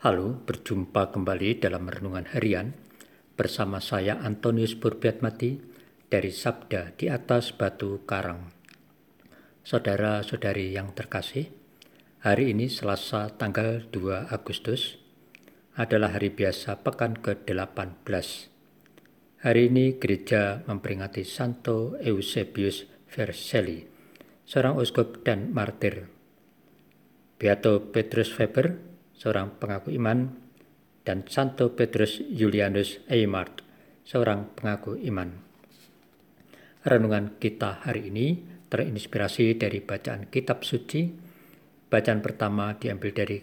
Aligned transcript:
Halo, 0.00 0.32
berjumpa 0.32 1.12
kembali 1.12 1.60
dalam 1.60 1.84
renungan 1.84 2.24
harian 2.32 2.72
bersama 3.36 3.84
saya 3.84 4.16
Antonius 4.16 4.72
Burbiatmati 4.72 5.60
dari 6.08 6.32
Sabda 6.32 6.96
di 6.96 7.12
atas 7.12 7.52
Batu 7.52 8.00
Karang. 8.08 8.48
Saudara-saudari 9.60 10.72
yang 10.72 10.96
terkasih, 10.96 11.52
hari 12.24 12.56
ini 12.56 12.72
Selasa 12.72 13.28
tanggal 13.36 13.84
2 13.92 14.32
Agustus 14.32 14.96
adalah 15.76 16.16
hari 16.16 16.32
biasa 16.32 16.80
pekan 16.80 17.20
ke-18. 17.20 18.48
Hari 19.44 19.62
ini 19.68 20.00
gereja 20.00 20.64
memperingati 20.64 21.28
Santo 21.28 22.00
Eusebius 22.00 22.88
Vercelli, 23.04 23.84
seorang 24.48 24.80
uskup 24.80 25.20
dan 25.28 25.52
martir. 25.52 26.08
Beato 27.36 27.92
Petrus 27.92 28.32
Weber 28.40 28.89
seorang 29.20 29.60
pengaku 29.60 29.92
iman, 30.00 30.32
dan 31.04 31.28
Santo 31.28 31.76
Petrus 31.76 32.24
Julianus 32.32 33.04
Eymart, 33.04 33.60
seorang 34.08 34.48
pengaku 34.56 34.96
iman. 35.12 35.36
Renungan 36.80 37.36
kita 37.36 37.84
hari 37.84 38.08
ini 38.08 38.40
terinspirasi 38.72 39.60
dari 39.60 39.84
bacaan 39.84 40.32
kitab 40.32 40.64
suci. 40.64 41.28
Bacaan 41.90 42.24
pertama 42.24 42.72
diambil 42.80 43.12
dari 43.12 43.42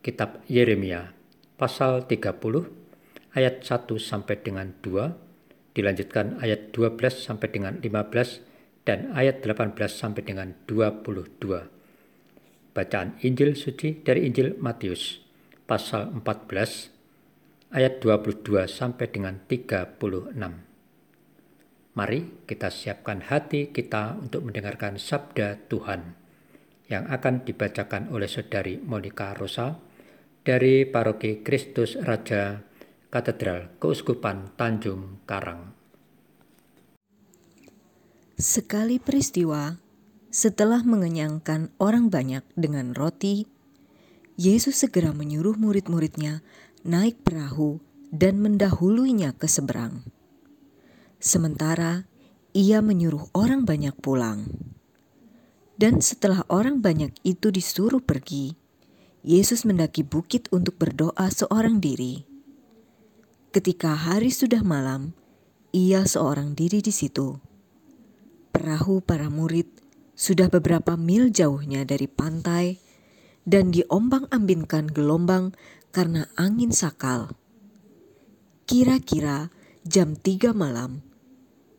kitab 0.00 0.40
Yeremia, 0.48 1.12
pasal 1.60 2.08
30, 2.08 3.36
ayat 3.36 3.60
1 3.60 3.98
sampai 4.00 4.40
dengan 4.40 4.72
2, 4.80 5.76
dilanjutkan 5.76 6.40
ayat 6.40 6.72
12 6.72 6.96
sampai 7.12 7.50
dengan 7.52 7.76
15, 7.82 8.86
dan 8.88 9.12
ayat 9.12 9.44
18 9.44 9.76
sampai 9.90 10.22
dengan 10.24 10.54
22 10.64 11.79
Bacaan 12.70 13.18
Injil 13.26 13.58
suci 13.58 13.98
dari 13.98 14.30
Injil 14.30 14.54
Matius 14.62 15.18
pasal 15.66 16.14
14 16.14 17.74
ayat 17.74 17.98
22 17.98 18.46
sampai 18.70 19.10
dengan 19.10 19.42
36. 19.42 19.98
Mari 21.98 22.20
kita 22.46 22.70
siapkan 22.70 23.26
hati 23.26 23.74
kita 23.74 24.14
untuk 24.22 24.46
mendengarkan 24.46 25.02
sabda 25.02 25.66
Tuhan 25.66 26.14
yang 26.86 27.10
akan 27.10 27.42
dibacakan 27.42 28.14
oleh 28.14 28.30
Saudari 28.30 28.78
Monica 28.78 29.34
Rosa 29.34 29.74
dari 30.46 30.86
Paroki 30.86 31.42
Kristus 31.42 31.98
Raja 31.98 32.62
Katedral 33.10 33.82
Keuskupan 33.82 34.54
Tanjung 34.54 35.26
Karang. 35.26 35.74
Sekali 38.38 39.02
peristiwa 39.02 39.89
setelah 40.30 40.86
mengenyangkan 40.86 41.74
orang 41.82 42.06
banyak 42.06 42.46
dengan 42.54 42.94
roti, 42.94 43.50
Yesus 44.38 44.78
segera 44.78 45.10
menyuruh 45.10 45.58
murid-muridnya 45.58 46.40
naik 46.86 47.20
perahu 47.26 47.82
dan 48.14 48.38
mendahuluinya 48.38 49.34
ke 49.34 49.50
seberang. 49.50 50.06
Sementara 51.20 52.08
ia 52.56 52.80
menyuruh 52.80 53.28
orang 53.36 53.66
banyak 53.66 53.92
pulang. 53.98 54.48
Dan 55.76 55.98
setelah 55.98 56.46
orang 56.46 56.78
banyak 56.78 57.10
itu 57.26 57.50
disuruh 57.50 58.00
pergi, 58.00 58.54
Yesus 59.20 59.68
mendaki 59.68 60.06
bukit 60.06 60.48
untuk 60.54 60.80
berdoa 60.80 61.28
seorang 61.28 61.82
diri. 61.82 62.24
Ketika 63.50 63.92
hari 63.98 64.30
sudah 64.30 64.62
malam, 64.62 65.12
ia 65.74 66.06
seorang 66.06 66.54
diri 66.54 66.80
di 66.80 66.94
situ. 66.94 67.36
Perahu 68.54 69.02
para 69.02 69.28
murid 69.28 69.68
sudah 70.20 70.52
beberapa 70.52 71.00
mil 71.00 71.32
jauhnya 71.32 71.88
dari 71.88 72.04
pantai 72.04 72.76
dan 73.48 73.72
diombang-ambingkan 73.72 74.92
gelombang 74.92 75.56
karena 75.96 76.28
angin 76.36 76.76
sakal. 76.76 77.32
Kira-kira 78.68 79.48
jam 79.88 80.20
tiga 80.20 80.52
malam, 80.52 81.00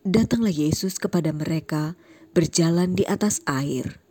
datanglah 0.01 0.49
Yesus 0.49 0.97
kepada 0.97 1.29
mereka 1.29 1.93
berjalan 2.33 2.97
di 2.97 3.05
atas 3.05 3.45
air. 3.45 4.01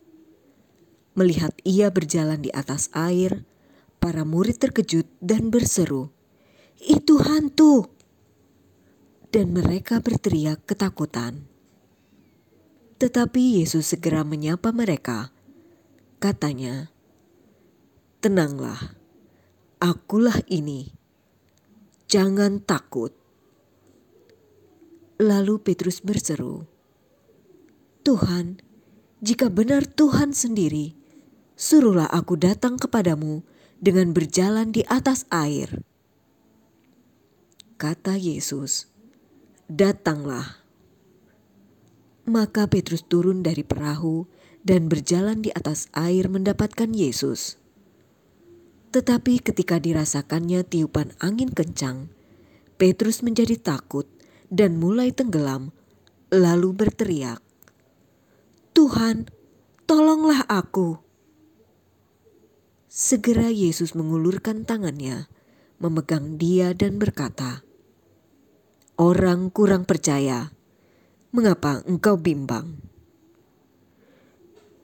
Melihat 1.19 1.51
ia 1.67 1.91
berjalan 1.91 2.39
di 2.39 2.55
atas 2.55 2.87
air, 2.95 3.43
para 3.99 4.23
murid 4.23 4.63
terkejut 4.63 5.11
dan 5.19 5.51
berseru, 5.51 6.15
"Itu 6.79 7.19
hantu!" 7.19 7.91
Dan 9.35 9.51
mereka 9.51 9.99
berteriak 9.99 10.71
ketakutan. 10.71 11.50
Tetapi 13.01 13.65
Yesus 13.65 13.97
segera 13.97 14.29
menyapa 14.29 14.77
mereka. 14.77 15.33
Katanya, 16.21 16.93
"Tenanglah, 18.21 18.93
akulah 19.81 20.37
ini. 20.53 20.93
Jangan 22.13 22.61
takut." 22.61 23.17
Lalu 25.17 25.65
Petrus 25.65 26.05
berseru, 26.05 26.69
"Tuhan, 28.05 28.61
jika 29.25 29.49
benar 29.49 29.89
Tuhan 29.89 30.37
sendiri, 30.37 30.93
suruhlah 31.57 32.09
aku 32.13 32.37
datang 32.37 32.77
kepadamu 32.77 33.41
dengan 33.81 34.13
berjalan 34.13 34.77
di 34.77 34.85
atas 34.85 35.25
air." 35.33 35.81
Kata 37.81 38.21
Yesus, 38.21 38.93
"Datanglah." 39.73 40.61
Maka 42.31 42.71
Petrus 42.71 43.03
turun 43.03 43.43
dari 43.43 43.67
perahu 43.67 44.31
dan 44.63 44.87
berjalan 44.87 45.43
di 45.43 45.51
atas 45.51 45.91
air 45.91 46.31
mendapatkan 46.31 46.87
Yesus. 46.95 47.59
Tetapi 48.95 49.43
ketika 49.43 49.83
dirasakannya 49.83 50.63
tiupan 50.63 51.11
angin 51.19 51.51
kencang, 51.51 52.07
Petrus 52.79 53.27
menjadi 53.27 53.59
takut 53.59 54.07
dan 54.47 54.79
mulai 54.79 55.11
tenggelam, 55.11 55.75
lalu 56.31 56.71
berteriak, 56.71 57.43
"Tuhan, 58.79 59.27
tolonglah 59.91 60.47
aku!" 60.47 61.03
Segera 62.87 63.51
Yesus 63.51 63.99
mengulurkan 63.99 64.63
tangannya, 64.63 65.27
memegang 65.83 66.39
dia, 66.39 66.79
dan 66.79 67.03
berkata, 67.03 67.67
"Orang 68.95 69.51
kurang 69.51 69.83
percaya." 69.83 70.55
Mengapa 71.31 71.87
engkau 71.87 72.19
bimbang? 72.19 72.75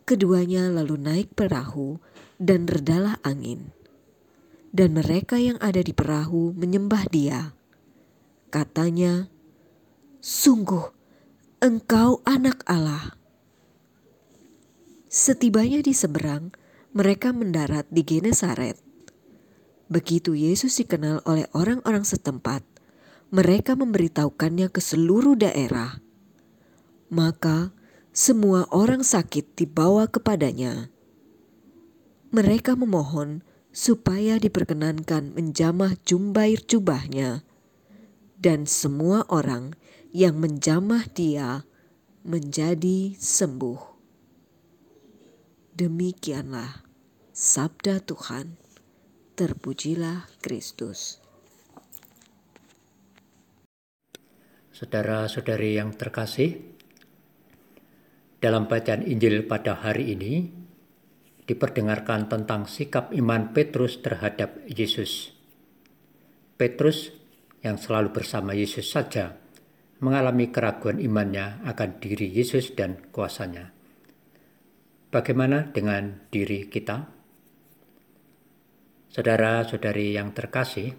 Keduanya 0.06 0.70
lalu 0.70 0.94
naik 1.02 1.34
perahu 1.34 1.98
dan 2.38 2.70
redalah 2.70 3.18
angin. 3.26 3.74
Dan 4.70 4.94
mereka 4.94 5.42
yang 5.42 5.58
ada 5.58 5.82
di 5.82 5.90
perahu 5.90 6.54
menyembah 6.54 7.10
dia. 7.10 7.50
Katanya, 8.54 9.26
Sungguh, 10.22 10.86
engkau 11.58 12.22
anak 12.22 12.62
Allah. 12.70 13.18
Setibanya 15.10 15.82
di 15.82 15.90
seberang, 15.90 16.54
mereka 16.94 17.34
mendarat 17.34 17.90
di 17.90 18.06
Genesaret. 18.06 18.78
Begitu 19.90 20.38
Yesus 20.38 20.78
dikenal 20.78 21.26
oleh 21.26 21.50
orang-orang 21.56 22.06
setempat, 22.06 22.62
mereka 23.34 23.74
memberitahukannya 23.74 24.70
ke 24.70 24.78
seluruh 24.78 25.34
daerah 25.34 26.05
maka 27.12 27.70
semua 28.16 28.64
orang 28.72 29.04
sakit 29.04 29.54
dibawa 29.54 30.08
kepadanya. 30.08 30.88
Mereka 32.32 32.74
memohon 32.74 33.44
supaya 33.70 34.40
diperkenankan 34.40 35.36
menjamah 35.36 36.00
jumbair 36.08 36.64
jubahnya, 36.64 37.44
dan 38.40 38.64
semua 38.64 39.28
orang 39.28 39.76
yang 40.16 40.40
menjamah 40.40 41.04
dia 41.12 41.68
menjadi 42.24 43.14
sembuh. 43.20 43.80
Demikianlah 45.76 46.82
sabda 47.36 48.00
Tuhan. 48.00 48.56
Terpujilah 49.36 50.24
Kristus. 50.40 51.20
Saudara-saudari 54.72 55.76
yang 55.76 55.92
terkasih, 55.92 56.75
dalam 58.46 58.70
bacaan 58.70 59.02
Injil 59.02 59.42
pada 59.42 59.74
hari 59.74 60.14
ini 60.14 60.46
diperdengarkan 61.50 62.30
tentang 62.30 62.70
sikap 62.70 63.10
iman 63.10 63.50
Petrus 63.50 63.98
terhadap 63.98 64.62
Yesus. 64.70 65.34
Petrus 66.54 67.10
yang 67.66 67.74
selalu 67.74 68.14
bersama 68.14 68.54
Yesus 68.54 68.86
saja 68.86 69.34
mengalami 69.98 70.54
keraguan 70.54 71.02
imannya 71.02 71.66
akan 71.66 71.98
diri 71.98 72.30
Yesus 72.30 72.70
dan 72.78 73.10
kuasanya. 73.10 73.74
Bagaimana 75.10 75.66
dengan 75.74 76.30
diri 76.30 76.70
kita? 76.70 77.02
Saudara-saudari 79.10 80.14
yang 80.14 80.30
terkasih, 80.30 80.94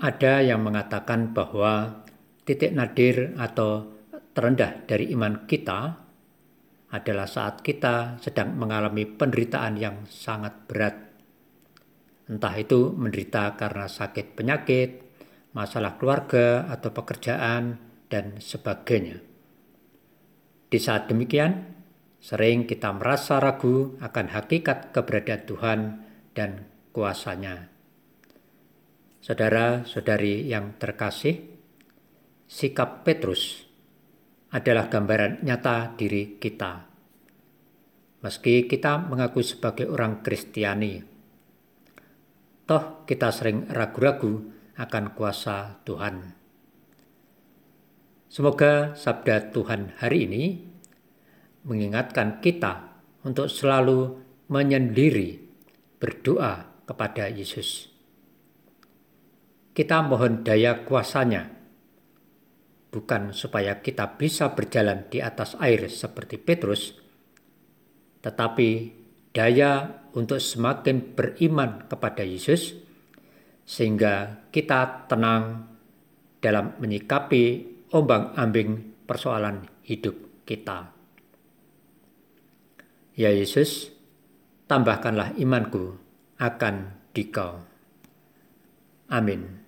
ada 0.00 0.40
yang 0.40 0.64
mengatakan 0.64 1.36
bahwa 1.36 2.00
titik 2.48 2.72
nadir 2.72 3.36
atau 3.36 3.95
terendah 4.36 4.84
dari 4.84 5.16
iman 5.16 5.48
kita 5.48 5.80
adalah 6.92 7.24
saat 7.24 7.64
kita 7.64 8.20
sedang 8.20 8.52
mengalami 8.60 9.08
penderitaan 9.08 9.80
yang 9.80 10.04
sangat 10.04 10.68
berat. 10.68 10.96
entah 12.26 12.58
itu 12.58 12.90
menderita 12.90 13.54
karena 13.54 13.86
sakit 13.86 14.34
penyakit, 14.34 14.90
masalah 15.54 15.94
keluarga 15.94 16.66
atau 16.66 16.90
pekerjaan, 16.90 17.78
dan 18.10 18.42
sebagainya. 18.42 19.22
Di 20.66 20.78
saat 20.82 21.06
demikian, 21.06 21.70
sering 22.18 22.66
kita 22.66 22.90
merasa 22.94 23.38
ragu 23.38 23.94
akan 24.02 24.26
hakikat 24.30 24.90
keberadaan 24.90 25.42
Tuhan 25.46 25.80
dan 26.34 26.66
kuasanya. 26.90 27.70
Saudara-saudari 29.22 30.50
yang 30.50 30.74
terkasih, 30.78 31.46
sikap 32.46 33.06
Petrus 33.06 33.65
adalah 34.56 34.88
gambaran 34.88 35.44
nyata 35.44 35.92
diri 36.00 36.40
kita. 36.40 36.88
Meski 38.24 38.64
kita 38.64 38.96
mengaku 39.04 39.44
sebagai 39.44 39.84
orang 39.92 40.24
Kristiani, 40.24 41.04
toh 42.64 43.04
kita 43.04 43.28
sering 43.28 43.68
ragu-ragu 43.68 44.48
akan 44.80 45.04
kuasa 45.12 45.84
Tuhan. 45.84 46.32
Semoga 48.32 48.96
sabda 48.96 49.52
Tuhan 49.52 50.00
hari 50.00 50.24
ini 50.24 50.44
mengingatkan 51.68 52.40
kita 52.40 52.96
untuk 53.28 53.52
selalu 53.52 54.16
menyendiri 54.48 55.40
berdoa 56.00 56.84
kepada 56.88 57.28
Yesus. 57.28 57.92
Kita 59.76 60.00
mohon 60.00 60.40
daya 60.40 60.84
kuasanya, 60.88 61.55
bukan 62.96 63.36
supaya 63.36 63.84
kita 63.84 64.16
bisa 64.16 64.56
berjalan 64.56 65.04
di 65.12 65.20
atas 65.20 65.52
air 65.60 65.84
seperti 65.92 66.40
Petrus, 66.40 66.96
tetapi 68.24 68.68
daya 69.36 70.00
untuk 70.16 70.40
semakin 70.40 71.12
beriman 71.12 71.84
kepada 71.92 72.24
Yesus, 72.24 72.72
sehingga 73.68 74.48
kita 74.48 75.12
tenang 75.12 75.68
dalam 76.40 76.72
menyikapi 76.80 77.44
ombang-ambing 77.92 79.04
persoalan 79.04 79.68
hidup 79.84 80.16
kita. 80.48 80.88
Ya 83.12 83.28
Yesus, 83.28 83.92
tambahkanlah 84.72 85.36
imanku 85.36 86.00
akan 86.40 86.96
dikau. 87.12 87.60
Amin. 89.12 89.65